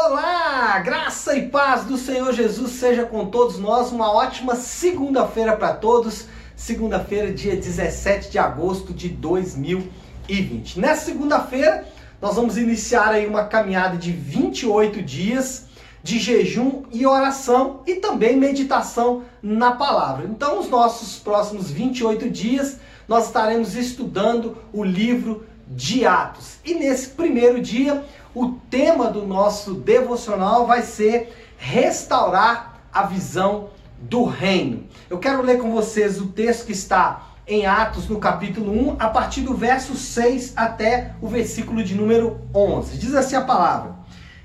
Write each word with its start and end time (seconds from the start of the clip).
Olá, 0.00 0.78
graça 0.78 1.36
e 1.36 1.48
paz 1.48 1.82
do 1.82 1.96
Senhor 1.98 2.32
Jesus 2.32 2.70
seja 2.74 3.04
com 3.04 3.26
todos 3.26 3.58
nós. 3.58 3.90
Uma 3.90 4.12
ótima 4.12 4.54
segunda-feira 4.54 5.56
para 5.56 5.72
todos. 5.72 6.26
Segunda-feira, 6.54 7.32
dia 7.32 7.56
17 7.56 8.30
de 8.30 8.38
agosto 8.38 8.94
de 8.94 9.08
2020. 9.08 10.78
Nessa 10.78 11.06
segunda-feira, 11.06 11.84
nós 12.22 12.36
vamos 12.36 12.56
iniciar 12.56 13.08
aí 13.08 13.26
uma 13.26 13.46
caminhada 13.46 13.96
de 13.96 14.12
28 14.12 15.02
dias 15.02 15.66
de 16.00 16.20
jejum 16.20 16.84
e 16.92 17.04
oração 17.04 17.80
e 17.84 17.96
também 17.96 18.36
meditação 18.36 19.24
na 19.42 19.72
palavra. 19.72 20.28
Então, 20.30 20.60
os 20.60 20.68
nossos 20.68 21.18
próximos 21.18 21.72
28 21.72 22.30
dias, 22.30 22.78
nós 23.08 23.26
estaremos 23.26 23.74
estudando 23.74 24.58
o 24.72 24.84
livro 24.84 25.44
de 25.70 26.06
Atos. 26.06 26.58
E 26.64 26.74
nesse 26.74 27.10
primeiro 27.10 27.60
dia, 27.60 28.04
o 28.34 28.52
tema 28.70 29.10
do 29.10 29.26
nosso 29.26 29.74
devocional 29.74 30.66
vai 30.66 30.82
ser 30.82 31.32
restaurar 31.56 32.80
a 32.92 33.02
visão 33.02 33.70
do 34.00 34.24
reino. 34.24 34.84
Eu 35.10 35.18
quero 35.18 35.42
ler 35.42 35.58
com 35.58 35.70
vocês 35.70 36.20
o 36.20 36.28
texto 36.28 36.66
que 36.66 36.72
está 36.72 37.28
em 37.46 37.66
Atos, 37.66 38.08
no 38.08 38.18
capítulo 38.18 38.70
1, 38.70 38.96
a 38.98 39.08
partir 39.08 39.40
do 39.40 39.54
verso 39.54 39.94
6 39.94 40.52
até 40.56 41.14
o 41.20 41.26
versículo 41.26 41.82
de 41.82 41.94
número 41.94 42.40
11. 42.54 42.98
Diz 42.98 43.14
assim 43.14 43.36
a 43.36 43.40
palavra: 43.40 43.96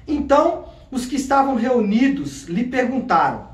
Então 0.08 0.66
os 0.90 1.06
que 1.06 1.16
estavam 1.16 1.56
reunidos 1.56 2.44
lhe 2.44 2.64
perguntaram: 2.64 3.48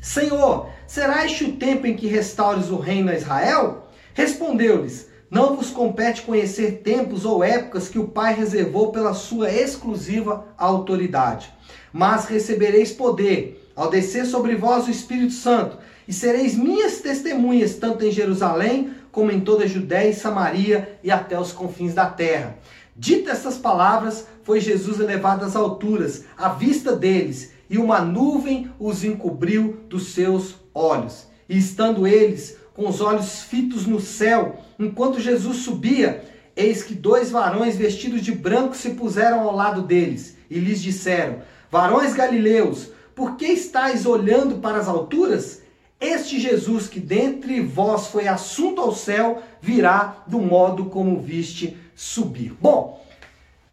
Senhor, 0.00 0.68
será 0.86 1.24
este 1.24 1.44
o 1.44 1.52
tempo 1.52 1.86
em 1.86 1.96
que 1.96 2.06
restaures 2.06 2.68
o 2.68 2.78
reino 2.78 3.10
a 3.10 3.14
Israel? 3.14 3.88
Respondeu-lhes: 4.12 5.09
não 5.30 5.54
vos 5.54 5.70
compete 5.70 6.22
conhecer 6.22 6.80
tempos 6.82 7.24
ou 7.24 7.44
épocas 7.44 7.88
que 7.88 7.98
o 7.98 8.08
Pai 8.08 8.34
reservou 8.34 8.90
pela 8.90 9.14
sua 9.14 9.50
exclusiva 9.50 10.46
autoridade. 10.58 11.52
Mas 11.92 12.24
recebereis 12.24 12.90
poder 12.90 13.70
ao 13.76 13.88
descer 13.88 14.26
sobre 14.26 14.56
vós 14.56 14.86
o 14.86 14.90
Espírito 14.90 15.32
Santo, 15.32 15.78
e 16.06 16.12
sereis 16.12 16.56
minhas 16.56 16.98
testemunhas, 16.98 17.76
tanto 17.76 18.04
em 18.04 18.10
Jerusalém, 18.10 18.90
como 19.12 19.30
em 19.30 19.40
toda 19.40 19.64
a 19.64 19.68
Judéia 19.68 20.10
e 20.10 20.14
Samaria 20.14 20.98
e 21.02 21.10
até 21.10 21.38
os 21.38 21.52
confins 21.52 21.94
da 21.94 22.06
terra. 22.06 22.58
Dita 22.96 23.30
estas 23.30 23.56
palavras, 23.56 24.26
foi 24.42 24.60
Jesus 24.60 25.00
elevado 25.00 25.44
às 25.44 25.54
alturas, 25.54 26.24
à 26.36 26.48
vista 26.48 26.94
deles, 26.94 27.52
e 27.70 27.78
uma 27.78 28.00
nuvem 28.00 28.70
os 28.78 29.04
encobriu 29.04 29.80
dos 29.88 30.08
seus 30.08 30.56
olhos. 30.74 31.26
E 31.48 31.56
estando 31.56 32.06
eles 32.06 32.58
com 32.74 32.88
os 32.88 33.00
olhos 33.00 33.42
fitos 33.42 33.86
no 33.86 34.00
céu, 34.00 34.58
enquanto 34.80 35.20
Jesus 35.20 35.58
subia, 35.58 36.24
eis 36.56 36.82
que 36.82 36.94
dois 36.94 37.30
varões 37.30 37.76
vestidos 37.76 38.22
de 38.22 38.32
branco 38.32 38.74
se 38.74 38.90
puseram 38.90 39.40
ao 39.40 39.54
lado 39.54 39.82
deles 39.82 40.36
e 40.50 40.58
lhes 40.58 40.82
disseram: 40.82 41.42
Varões 41.70 42.14
galileus, 42.14 42.90
por 43.14 43.36
que 43.36 43.46
estáis 43.46 44.06
olhando 44.06 44.56
para 44.56 44.78
as 44.78 44.88
alturas? 44.88 45.60
Este 46.00 46.40
Jesus 46.40 46.88
que 46.88 46.98
dentre 46.98 47.60
vós 47.60 48.06
foi 48.06 48.26
assunto 48.26 48.80
ao 48.80 48.94
céu, 48.94 49.42
virá 49.60 50.24
do 50.26 50.38
modo 50.38 50.86
como 50.86 51.20
viste 51.20 51.76
subir. 51.94 52.54
Bom, 52.58 53.04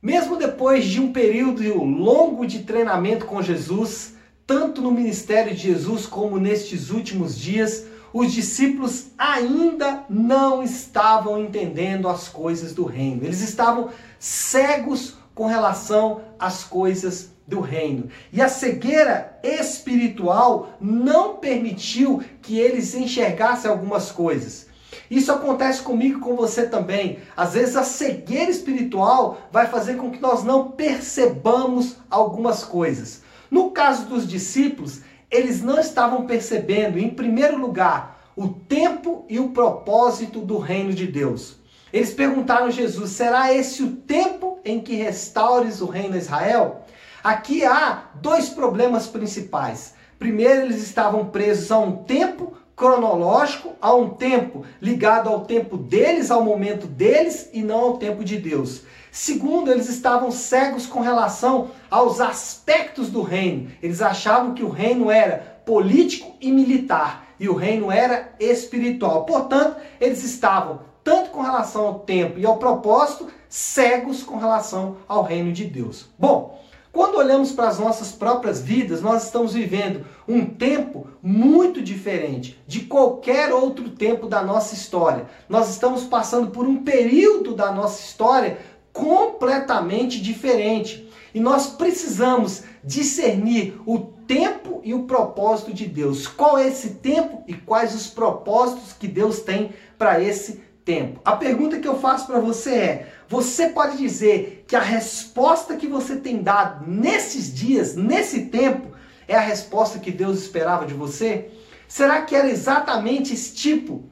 mesmo 0.02 0.36
depois 0.36 0.86
de 0.86 1.00
um 1.00 1.14
período 1.14 1.64
longo 1.84 2.46
de 2.46 2.64
treinamento 2.64 3.26
com 3.26 3.42
Jesus, 3.42 4.16
tanto 4.46 4.82
no 4.82 4.92
ministério 4.92 5.56
de 5.56 5.62
Jesus 5.62 6.06
como 6.06 6.38
nestes 6.38 6.90
últimos 6.90 7.38
dias, 7.38 7.86
os 8.20 8.34
discípulos 8.34 9.12
ainda 9.16 10.04
não 10.10 10.64
estavam 10.64 11.38
entendendo 11.38 12.10
as 12.10 12.28
coisas 12.28 12.74
do 12.74 12.84
reino. 12.84 13.24
Eles 13.24 13.42
estavam 13.42 13.90
cegos 14.18 15.18
com 15.36 15.46
relação 15.46 16.22
às 16.40 16.64
coisas 16.64 17.30
do 17.46 17.60
reino. 17.60 18.10
E 18.34 18.42
a 18.42 18.50
cegueira 18.50 19.40
espiritual 19.44 20.70
não 20.82 21.36
permitiu 21.36 22.24
que 22.42 22.58
eles 22.58 22.96
enxergassem 22.96 23.70
algumas 23.70 24.12
coisas. 24.12 24.66
Isso 25.12 25.32
acontece 25.32 25.84
comigo 25.84 26.18
e 26.18 26.22
com 26.22 26.36
você 26.36 26.66
também. 26.66 27.20
Às 27.36 27.54
vezes 27.54 27.76
a 27.76 27.84
cegueira 27.84 28.50
espiritual 28.50 29.38
vai 29.52 29.68
fazer 29.68 29.96
com 29.96 30.10
que 30.10 30.20
nós 30.20 30.44
não 30.44 30.72
percebamos 30.72 31.98
algumas 32.10 32.64
coisas. 32.64 33.22
No 33.52 33.70
caso 33.70 34.08
dos 34.08 34.28
discípulos, 34.28 35.02
eles 35.30 35.62
não 35.62 35.80
estavam 35.80 36.26
percebendo, 36.26 36.98
em 36.98 37.10
primeiro 37.10 37.58
lugar, 37.58 38.32
o 38.36 38.48
tempo 38.48 39.26
e 39.28 39.40
o 39.40 39.50
propósito 39.50 40.40
do 40.42 40.58
reino 40.58 40.94
de 40.94 41.08
Deus. 41.08 41.58
Eles 41.92 42.14
perguntaram 42.14 42.68
a 42.68 42.72
Jesus: 42.72 43.12
será 43.12 43.54
esse 43.54 43.84
o 43.84 43.92
tempo 43.92 44.60
em 44.64 44.80
que 44.80 44.96
restaures 44.96 45.82
o 45.82 45.86
reino 45.86 46.14
de 46.14 46.20
Israel? 46.20 46.86
Aqui 47.24 47.66
há 47.66 48.10
dois 48.16 48.50
problemas 48.50 49.08
principais. 49.08 49.96
Primeiro, 50.20 50.62
eles 50.62 50.82
estavam 50.82 51.26
presos 51.26 51.72
a 51.72 51.78
um 51.78 52.04
tempo 52.04 52.57
cronológico, 52.78 53.74
a 53.82 53.94
um 53.94 54.12
tempo 54.12 54.64
ligado 54.80 55.28
ao 55.28 55.42
tempo 55.46 55.76
deles, 55.76 56.30
ao 56.30 56.44
momento 56.44 56.86
deles 56.86 57.50
e 57.52 57.64
não 57.64 57.80
ao 57.80 57.98
tempo 57.98 58.24
de 58.24 58.38
Deus. 58.38 58.84
Segundo, 59.12 59.72
eles 59.72 59.90
estavam 59.90 60.30
cegos 60.30 60.86
com 60.86 61.02
relação 61.02 61.72
aos 61.90 62.22
aspectos 62.22 63.10
do 63.10 63.24
reino. 63.24 63.72
Eles 63.82 64.00
achavam 64.00 64.54
que 64.54 64.64
o 64.64 64.70
reino 64.70 65.10
era 65.10 65.60
político 65.66 66.36
e 66.40 66.52
militar 66.52 67.28
e 67.40 67.50
o 67.50 67.56
reino 67.56 67.92
era 67.92 68.36
espiritual. 68.40 69.26
Portanto, 69.26 69.78
eles 70.00 70.24
estavam 70.24 70.82
tanto 71.04 71.32
com 71.32 71.42
relação 71.42 71.88
ao 71.88 72.00
tempo 72.00 72.38
e 72.38 72.46
ao 72.46 72.58
propósito, 72.58 73.28
cegos 73.50 74.22
com 74.22 74.38
relação 74.38 74.98
ao 75.08 75.24
reino 75.24 75.52
de 75.52 75.66
Deus. 75.66 76.06
Bom, 76.20 76.62
quando 76.98 77.20
olhamos 77.20 77.52
para 77.52 77.68
as 77.68 77.78
nossas 77.78 78.12
próprias 78.12 78.60
vidas, 78.60 79.04
nós 79.04 79.26
estamos 79.26 79.54
vivendo 79.54 80.04
um 80.28 80.44
tempo 80.44 81.08
muito 81.22 81.80
diferente 81.80 82.60
de 82.66 82.80
qualquer 82.86 83.54
outro 83.54 83.92
tempo 83.92 84.26
da 84.26 84.42
nossa 84.42 84.74
história. 84.74 85.28
Nós 85.48 85.70
estamos 85.70 86.06
passando 86.06 86.50
por 86.50 86.66
um 86.66 86.84
período 86.84 87.54
da 87.54 87.72
nossa 87.72 88.02
história 88.02 88.58
completamente 88.92 90.20
diferente. 90.20 91.08
E 91.36 91.40
nós 91.40 91.68
precisamos 91.68 92.64
discernir 92.84 93.80
o 93.86 94.00
tempo 94.00 94.82
e 94.84 94.96
o 94.96 95.04
propósito 95.04 95.72
de 95.72 95.86
Deus. 95.86 96.26
Qual 96.26 96.58
é 96.58 96.68
esse 96.68 96.96
tempo 96.96 97.44
e 97.48 97.54
quais 97.54 97.94
os 97.94 98.08
propósitos 98.08 98.94
que 98.94 99.08
Deus 99.08 99.42
tem 99.42 99.72
para 100.00 100.20
esse 100.20 100.64
tempo? 100.84 101.22
A 101.24 101.36
pergunta 101.36 101.78
que 101.78 101.88
eu 101.88 102.00
faço 102.00 102.26
para 102.26 102.40
você 102.40 102.74
é: 102.74 103.08
você 103.30 103.70
pode 103.70 103.98
dizer 103.98 104.66
que 104.68 104.76
a 104.76 104.82
resposta 104.82 105.76
que 105.76 105.88
você 105.88 106.16
tem 106.16 106.42
dado 106.42 106.90
nesses 106.90 107.54
dias, 107.54 107.96
nesse 107.96 108.46
tempo, 108.46 108.96
é 109.28 109.36
a 109.36 109.42
resposta 109.42 110.00
que 110.00 110.12
Deus 110.12 110.42
esperava 110.42 110.86
de 110.86 110.94
você? 110.94 111.50
Será 111.88 112.22
que 112.22 112.36
era 112.36 112.50
exatamente 112.50 113.34
esse 113.34 113.54
tipo 113.54 114.04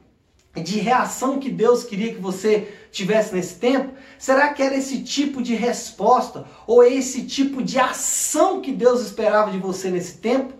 de 0.54 0.78
reação 0.78 1.38
que 1.38 1.50
Deus 1.50 1.84
queria 1.84 2.14
que 2.14 2.20
você 2.20 2.72
tivesse 2.90 3.34
nesse 3.34 3.56
tempo? 3.56 3.92
Será 4.18 4.52
que 4.52 4.62
era 4.62 4.76
esse 4.76 5.02
tipo 5.02 5.42
de 5.42 5.54
resposta 5.54 6.46
ou 6.66 6.82
esse 6.82 7.22
tipo 7.22 7.62
de 7.62 7.78
ação 7.78 8.60
que 8.60 8.72
Deus 8.72 9.00
esperava 9.02 9.50
de 9.50 9.58
você 9.58 9.90
nesse 9.90 10.18
tempo? 10.18 10.54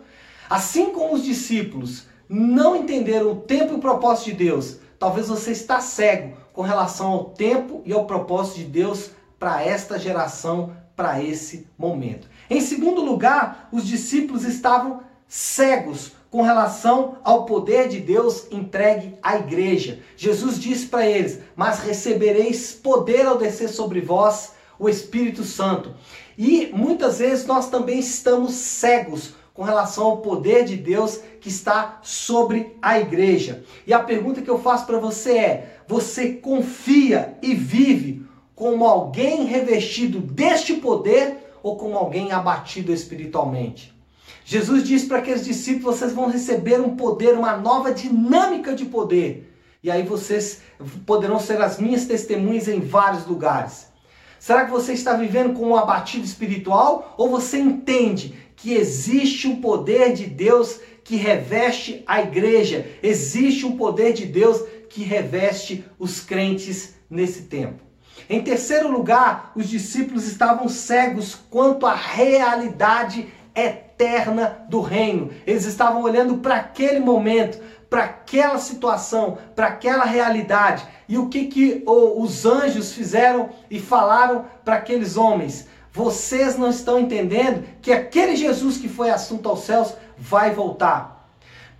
Assim 0.48 0.92
como 0.92 1.14
os 1.14 1.24
discípulos 1.24 2.06
não 2.28 2.76
entenderam 2.76 3.32
o 3.32 3.36
tempo 3.36 3.72
e 3.72 3.76
o 3.76 3.80
propósito 3.80 4.26
de 4.26 4.32
Deus, 4.32 4.78
talvez 4.98 5.28
você 5.28 5.52
está 5.52 5.80
cego 5.80 6.36
com 6.52 6.62
relação 6.62 7.12
ao 7.12 7.24
tempo 7.26 7.82
e 7.84 7.92
ao 7.92 8.06
propósito 8.06 8.58
de 8.58 8.64
Deus 8.64 9.10
para 9.38 9.62
esta 9.62 9.98
geração, 9.98 10.74
para 10.94 11.22
esse 11.22 11.66
momento. 11.76 12.28
Em 12.48 12.60
segundo 12.60 13.02
lugar, 13.02 13.68
os 13.70 13.86
discípulos 13.86 14.44
estavam 14.44 15.00
cegos 15.28 16.12
com 16.30 16.42
relação 16.42 17.16
ao 17.24 17.44
poder 17.44 17.88
de 17.88 18.00
Deus 18.00 18.46
entregue 18.50 19.14
à 19.22 19.36
igreja. 19.36 20.00
Jesus 20.16 20.58
disse 20.58 20.86
para 20.86 21.06
eles: 21.06 21.40
Mas 21.54 21.80
recebereis 21.80 22.72
poder 22.72 23.26
ao 23.26 23.38
descer 23.38 23.68
sobre 23.68 24.00
vós 24.00 24.52
o 24.78 24.88
Espírito 24.88 25.44
Santo. 25.44 25.94
E 26.36 26.70
muitas 26.72 27.18
vezes 27.18 27.46
nós 27.46 27.70
também 27.70 27.98
estamos 27.98 28.52
cegos 28.52 29.34
com 29.56 29.62
relação 29.62 30.04
ao 30.04 30.16
poder 30.18 30.64
de 30.64 30.76
Deus 30.76 31.18
que 31.40 31.48
está 31.48 31.98
sobre 32.02 32.76
a 32.82 33.00
igreja. 33.00 33.64
E 33.86 33.92
a 33.94 33.98
pergunta 33.98 34.42
que 34.42 34.50
eu 34.50 34.58
faço 34.58 34.84
para 34.84 34.98
você 34.98 35.38
é: 35.38 35.78
você 35.88 36.34
confia 36.34 37.38
e 37.42 37.54
vive 37.54 38.24
como 38.54 38.84
alguém 38.84 39.46
revestido 39.46 40.20
deste 40.20 40.74
poder 40.74 41.38
ou 41.62 41.76
como 41.76 41.96
alguém 41.96 42.32
abatido 42.32 42.92
espiritualmente? 42.92 43.96
Jesus 44.44 44.84
disse 44.84 45.06
para 45.06 45.18
aqueles 45.18 45.44
discípulos: 45.44 45.96
vocês 45.96 46.12
vão 46.12 46.28
receber 46.28 46.78
um 46.78 46.94
poder, 46.94 47.34
uma 47.34 47.56
nova 47.56 47.92
dinâmica 47.92 48.74
de 48.74 48.84
poder. 48.84 49.54
E 49.82 49.90
aí 49.90 50.02
vocês 50.02 50.60
poderão 51.06 51.40
ser 51.40 51.62
as 51.62 51.78
minhas 51.78 52.04
testemunhas 52.04 52.68
em 52.68 52.80
vários 52.80 53.26
lugares. 53.26 53.86
Será 54.38 54.64
que 54.64 54.70
você 54.70 54.92
está 54.92 55.14
vivendo 55.14 55.54
com 55.54 55.68
um 55.68 55.76
abatido 55.76 56.24
espiritual 56.24 57.14
ou 57.16 57.30
você 57.30 57.58
entende 57.58 58.34
que 58.66 58.74
existe 58.74 59.46
um 59.46 59.60
poder 59.60 60.12
de 60.12 60.26
Deus 60.26 60.80
que 61.04 61.14
reveste 61.14 62.02
a 62.04 62.20
igreja? 62.20 62.84
Existe 63.00 63.64
um 63.64 63.76
poder 63.76 64.12
de 64.12 64.26
Deus 64.26 64.60
que 64.88 65.04
reveste 65.04 65.84
os 66.00 66.18
crentes 66.18 66.96
nesse 67.08 67.42
tempo. 67.42 67.80
Em 68.28 68.42
terceiro 68.42 68.90
lugar, 68.90 69.52
os 69.54 69.68
discípulos 69.68 70.26
estavam 70.26 70.68
cegos 70.68 71.38
quanto 71.48 71.86
à 71.86 71.94
realidade 71.94 73.28
eterna 73.54 74.66
do 74.68 74.80
reino. 74.80 75.30
Eles 75.46 75.64
estavam 75.64 76.02
olhando 76.02 76.38
para 76.38 76.56
aquele 76.56 76.98
momento, 76.98 77.62
para 77.88 78.02
aquela 78.02 78.58
situação, 78.58 79.38
para 79.54 79.68
aquela 79.68 80.04
realidade. 80.04 80.84
E 81.08 81.16
o 81.16 81.28
que, 81.28 81.46
que 81.46 81.84
os 81.86 82.44
anjos 82.44 82.92
fizeram 82.92 83.48
e 83.70 83.78
falaram 83.78 84.44
para 84.64 84.74
aqueles 84.74 85.16
homens? 85.16 85.68
Vocês 85.96 86.58
não 86.58 86.68
estão 86.68 87.00
entendendo 87.00 87.64
que 87.80 87.90
aquele 87.90 88.36
Jesus 88.36 88.76
que 88.76 88.86
foi 88.86 89.08
assunto 89.08 89.48
aos 89.48 89.60
céus 89.60 89.94
vai 90.18 90.50
voltar. 90.50 91.26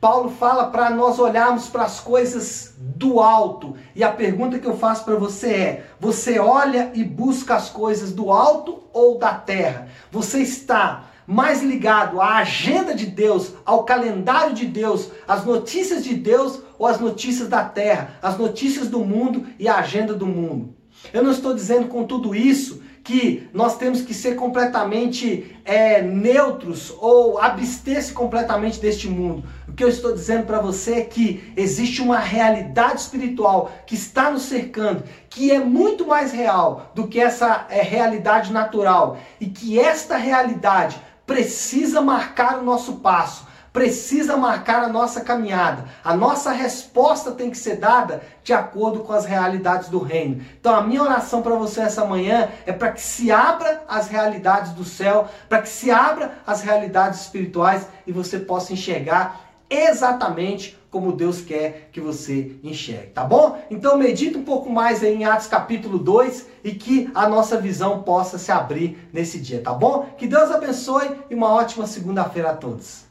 Paulo 0.00 0.30
fala 0.30 0.68
para 0.68 0.88
nós 0.88 1.18
olharmos 1.18 1.68
para 1.68 1.82
as 1.82 2.00
coisas 2.00 2.72
do 2.78 3.20
alto. 3.20 3.76
E 3.94 4.02
a 4.02 4.10
pergunta 4.10 4.58
que 4.58 4.66
eu 4.66 4.74
faço 4.74 5.04
para 5.04 5.16
você 5.16 5.48
é: 5.48 5.86
você 6.00 6.38
olha 6.38 6.92
e 6.94 7.04
busca 7.04 7.56
as 7.56 7.68
coisas 7.68 8.10
do 8.10 8.32
alto 8.32 8.84
ou 8.90 9.18
da 9.18 9.34
terra? 9.34 9.88
Você 10.10 10.38
está 10.38 11.10
mais 11.26 11.62
ligado 11.62 12.18
à 12.18 12.36
agenda 12.36 12.94
de 12.94 13.04
Deus, 13.04 13.52
ao 13.66 13.84
calendário 13.84 14.54
de 14.54 14.64
Deus, 14.64 15.10
às 15.28 15.44
notícias 15.44 16.02
de 16.02 16.14
Deus 16.14 16.62
ou 16.78 16.86
às 16.86 16.98
notícias 16.98 17.48
da 17.48 17.64
terra, 17.64 18.12
as 18.22 18.38
notícias 18.38 18.88
do 18.88 19.00
mundo 19.00 19.46
e 19.58 19.68
a 19.68 19.76
agenda 19.76 20.14
do 20.14 20.24
mundo? 20.26 20.74
Eu 21.12 21.22
não 21.22 21.32
estou 21.32 21.52
dizendo 21.52 21.88
com 21.88 22.04
tudo 22.04 22.34
isso 22.34 22.85
que 23.06 23.48
nós 23.54 23.78
temos 23.78 24.02
que 24.02 24.12
ser 24.12 24.34
completamente 24.34 25.56
é, 25.64 26.02
neutros 26.02 26.92
ou 26.98 27.38
abster-se 27.38 28.12
completamente 28.12 28.80
deste 28.80 29.08
mundo. 29.08 29.44
O 29.68 29.72
que 29.72 29.84
eu 29.84 29.88
estou 29.88 30.12
dizendo 30.12 30.44
para 30.44 30.58
você 30.58 30.94
é 30.94 31.00
que 31.02 31.52
existe 31.56 32.02
uma 32.02 32.18
realidade 32.18 33.02
espiritual 33.02 33.70
que 33.86 33.94
está 33.94 34.28
nos 34.28 34.42
cercando, 34.42 35.04
que 35.30 35.52
é 35.52 35.60
muito 35.60 36.04
mais 36.04 36.32
real 36.32 36.90
do 36.96 37.06
que 37.06 37.20
essa 37.20 37.66
é, 37.70 37.80
realidade 37.80 38.52
natural 38.52 39.18
e 39.40 39.46
que 39.46 39.78
esta 39.78 40.16
realidade 40.16 41.00
precisa 41.24 42.00
marcar 42.00 42.58
o 42.58 42.64
nosso 42.64 42.96
passo 42.96 43.46
precisa 43.76 44.38
marcar 44.38 44.84
a 44.84 44.88
nossa 44.88 45.20
caminhada. 45.20 45.84
A 46.02 46.16
nossa 46.16 46.50
resposta 46.50 47.32
tem 47.32 47.50
que 47.50 47.58
ser 47.58 47.76
dada 47.76 48.22
de 48.42 48.54
acordo 48.54 49.00
com 49.00 49.12
as 49.12 49.26
realidades 49.26 49.90
do 49.90 49.98
reino. 49.98 50.42
Então 50.58 50.74
a 50.74 50.80
minha 50.80 51.02
oração 51.02 51.42
para 51.42 51.54
você 51.56 51.82
essa 51.82 52.02
manhã 52.02 52.48
é 52.64 52.72
para 52.72 52.90
que 52.90 53.02
se 53.02 53.30
abra 53.30 53.82
as 53.86 54.08
realidades 54.08 54.72
do 54.72 54.82
céu, 54.82 55.28
para 55.46 55.60
que 55.60 55.68
se 55.68 55.90
abra 55.90 56.38
as 56.46 56.62
realidades 56.62 57.20
espirituais 57.20 57.86
e 58.06 58.12
você 58.12 58.38
possa 58.38 58.72
enxergar 58.72 59.42
exatamente 59.68 60.78
como 60.90 61.12
Deus 61.12 61.42
quer 61.42 61.90
que 61.92 62.00
você 62.00 62.56
enxergue, 62.64 63.08
tá 63.08 63.24
bom? 63.24 63.62
Então 63.70 63.98
medita 63.98 64.38
um 64.38 64.44
pouco 64.44 64.70
mais 64.70 65.02
em 65.02 65.26
Atos 65.26 65.48
capítulo 65.48 65.98
2 65.98 66.46
e 66.64 66.72
que 66.72 67.10
a 67.14 67.28
nossa 67.28 67.60
visão 67.60 68.02
possa 68.02 68.38
se 68.38 68.50
abrir 68.50 69.06
nesse 69.12 69.38
dia, 69.38 69.60
tá 69.60 69.74
bom? 69.74 70.08
Que 70.16 70.26
Deus 70.26 70.50
abençoe 70.50 71.10
e 71.28 71.34
uma 71.34 71.52
ótima 71.52 71.86
segunda-feira 71.86 72.52
a 72.52 72.56
todos. 72.56 73.04